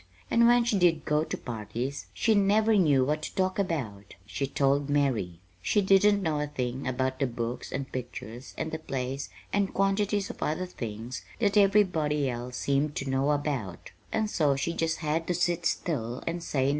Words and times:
And 0.31 0.47
when 0.47 0.63
she 0.63 0.79
did 0.79 1.05
go 1.05 1.23
to 1.23 1.37
parties, 1.37 2.07
she 2.11 2.33
never 2.33 2.75
knew 2.75 3.05
what 3.05 3.21
to 3.21 3.35
talk 3.35 3.59
about, 3.59 4.15
she 4.25 4.47
told 4.47 4.89
Mary. 4.89 5.41
She 5.61 5.79
didn't 5.79 6.23
know 6.23 6.39
a 6.39 6.47
thing 6.47 6.87
about 6.87 7.19
the 7.19 7.27
books 7.27 7.71
and 7.71 7.91
pictures 7.91 8.55
and 8.57 8.71
the 8.71 8.79
plays 8.79 9.29
and 9.53 9.71
quantities 9.75 10.31
of 10.31 10.41
other 10.41 10.65
things 10.65 11.23
that 11.37 11.55
everybody 11.55 12.27
else 12.27 12.57
seemed 12.57 12.95
to 12.95 13.09
know 13.11 13.29
about; 13.29 13.91
and 14.11 14.27
so 14.27 14.55
she 14.55 14.73
just 14.73 15.01
had 15.05 15.27
to 15.27 15.35
sit 15.35 15.67
still 15.67 16.23
and 16.25 16.41
say 16.43 16.61
nothin'. 16.65 16.69